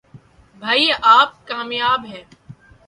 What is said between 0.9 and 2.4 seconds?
App کامیاب ہے۔